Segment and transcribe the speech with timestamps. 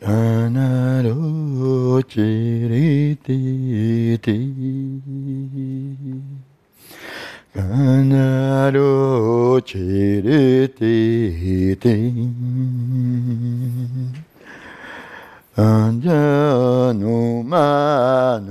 [0.00, 3.36] Kanaro chiriti
[7.52, 10.96] Kanaro chiriti
[15.58, 18.46] Anjanumanuman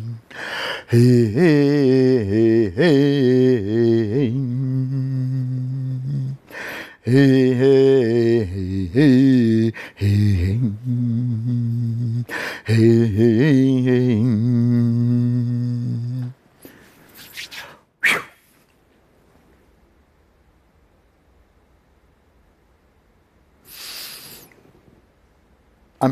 [0.00, 0.09] Hey,
[0.92, 0.98] I'm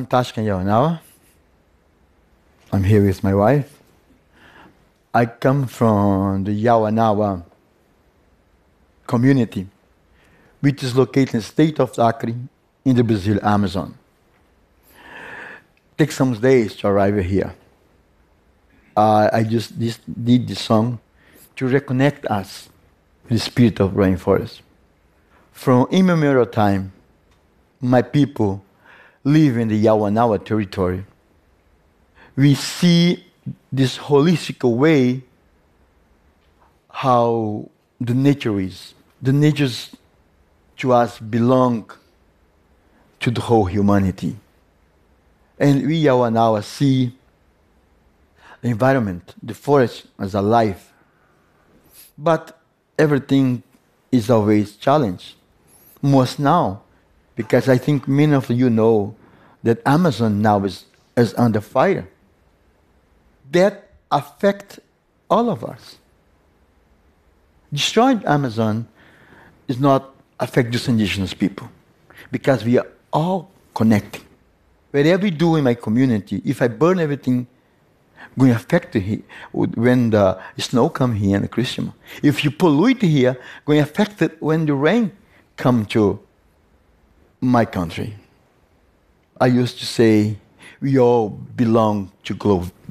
[0.07, 1.01] Tashka Yawanawa.
[2.73, 3.78] I'm here with my wife.
[5.19, 7.43] I come from the Yawanawa
[9.05, 9.67] community,
[10.61, 12.33] which is located in the state of Acre
[12.85, 13.99] in the Brazil Amazon.
[15.97, 17.53] Take some days to arrive here.
[18.97, 21.01] Uh, I just this, did this song
[21.57, 22.69] to reconnect us
[23.25, 24.61] with the spirit of rainforest.
[25.51, 26.93] From immemorial time,
[27.81, 28.63] my people
[29.25, 31.05] live in the Yawanawa territory.
[32.37, 33.25] We see
[33.73, 35.23] this holistic way
[36.91, 37.69] how
[38.01, 38.95] the nature is.
[39.23, 39.95] The natures
[40.79, 41.91] to us belong
[43.21, 44.37] to the whole humanity.
[45.59, 47.17] And we Yawanawa see
[48.63, 50.93] the environment, the forest as alive.
[52.17, 52.59] But
[52.99, 53.63] everything
[54.11, 55.35] is always challenged.
[56.01, 56.83] Most now,
[57.35, 59.15] because I think many of you know
[59.63, 60.85] that Amazon now is,
[61.17, 62.09] is under fire
[63.53, 64.81] that affect
[65.29, 65.99] all of us.
[67.73, 68.89] Destroying Amazon
[69.67, 71.69] is not affect just indigenous people
[72.31, 74.23] because we are all connected.
[74.91, 77.47] Whatever we do in my community, if I burn everything,
[78.39, 79.23] going to affect here
[79.53, 81.93] when the snow come here in Christmas.
[82.23, 85.13] If you pollute here, going to affect it when the rain
[85.57, 86.21] come to
[87.41, 88.15] my country.
[89.41, 90.39] I used to say
[90.81, 92.35] we all belong to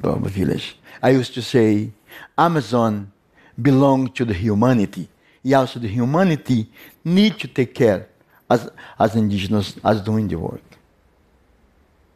[0.00, 0.78] Village.
[1.02, 1.90] I used to say
[2.36, 3.12] Amazon
[3.60, 5.08] belongs to the humanity.
[5.54, 6.68] Also the humanity
[7.04, 8.08] need to take care
[8.50, 10.62] as, as indigenous as doing the work.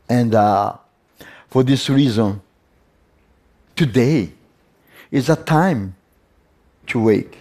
[0.08, 0.76] And uh,
[1.48, 2.40] for this reason,
[3.74, 4.32] today
[5.10, 5.94] is a time
[6.88, 7.38] to wake,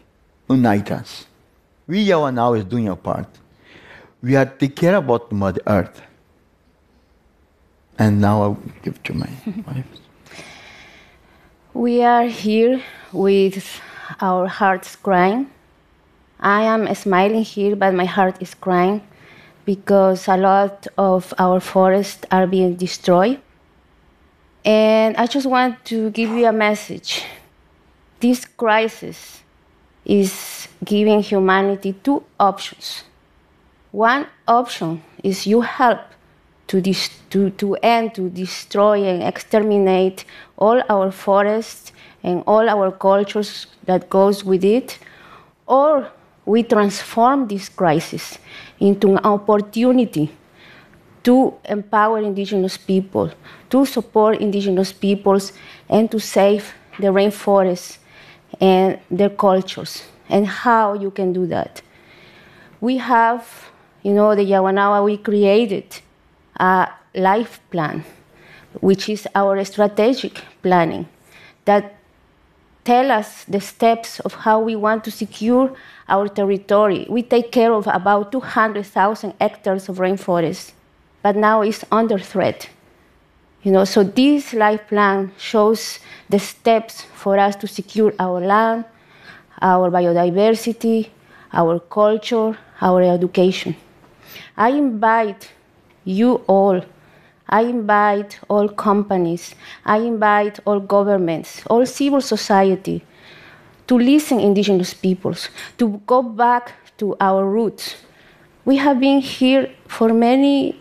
[0.50, 1.25] unite us.
[1.88, 3.28] We are now is doing our part.
[4.22, 6.01] We are take care about the Mother Earth.
[7.97, 9.30] And now I'll give to my
[9.68, 9.85] wife.
[11.81, 13.81] We are here with
[14.22, 15.50] our hearts crying.
[16.40, 19.02] I am smiling here, but my heart is crying
[19.66, 23.42] because a lot of our forests are being destroyed.
[24.64, 27.24] And I just want to give you a message.
[28.19, 29.42] This crisis
[30.06, 33.06] is giving humanity two options.
[33.92, 36.11] One option is you help
[36.72, 36.82] to,
[37.30, 40.24] to, to end, to destroy and exterminate
[40.58, 41.92] all our forests
[42.24, 44.98] and all our cultures that goes with it,
[45.68, 46.10] or
[46.46, 48.38] we transform this crisis
[48.80, 50.31] into an opportunity
[51.24, 53.30] to empower indigenous people,
[53.70, 55.52] to support indigenous peoples,
[55.90, 57.98] and to save the rainforests
[58.62, 61.81] and their cultures, and how you can do that.
[62.80, 63.70] We have,
[64.04, 66.02] you know, the Yawanawa, we created
[66.62, 68.06] a life plan,
[68.80, 71.08] which is our strategic planning
[71.66, 71.96] that
[72.84, 75.75] tell us the steps of how we want to secure
[76.08, 77.06] our territory.
[77.10, 80.72] We take care of about 200,000 hectares of rainforest,
[81.22, 82.69] but now it's under threat.
[83.64, 86.00] You know, so this life plan shows
[86.30, 88.86] the steps for us to secure our land,
[89.62, 91.10] our biodiversity,
[91.54, 93.75] our culture, our education.
[94.57, 95.52] I invite
[96.03, 96.81] you all.
[97.50, 99.56] I invite all companies,
[99.86, 103.03] I invite all governments, all civil society
[103.88, 107.98] to listen indigenous peoples, to go back to our roots.
[108.63, 110.80] We have been here for many,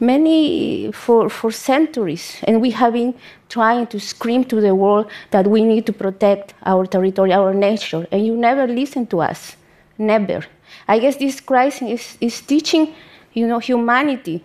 [0.00, 3.14] many, for, for centuries, and we have been
[3.50, 8.06] trying to scream to the world that we need to protect our territory, our nature,
[8.10, 9.56] and you never listen to us.
[9.98, 10.44] Never.
[10.86, 12.94] I guess this crisis is, is teaching,
[13.32, 14.44] you know, humanity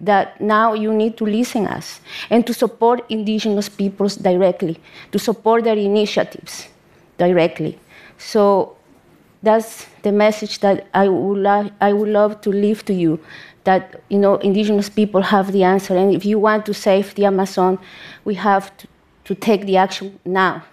[0.00, 4.78] that now you need to listen us and to support indigenous peoples directly,
[5.12, 6.68] to support their initiatives
[7.18, 7.78] directly.
[8.18, 8.76] So
[9.42, 11.46] that's the message that I would,
[11.80, 13.20] I would love to leave to you
[13.64, 17.24] that you know indigenous people have the answer and if you want to save the
[17.24, 17.78] amazon
[18.24, 18.86] we have to,
[19.24, 20.64] to take the action now